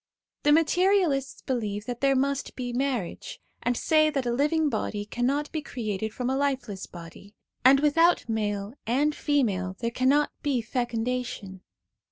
The 0.41 0.51
materialists 0.51 1.43
believe 1.43 1.85
that 1.85 2.01
there 2.01 2.15
must 2.15 2.55
be 2.55 2.73
marriage, 2.73 3.39
and 3.61 3.77
say 3.77 4.09
that 4.09 4.25
a 4.25 4.31
living 4.33 4.67
body 4.67 5.05
cannot 5.05 5.51
be 5.51 5.61
created 5.61 6.11
from 6.11 6.27
a 6.27 6.35
lifeless 6.35 6.87
body, 6.87 7.35
and 7.63 7.81
without 7.81 8.27
male 8.27 8.73
and 8.87 9.13
female 9.13 9.75
there 9.79 9.91
cannot 9.91 10.31
be 10.41 10.59
fecundation. 10.59 11.61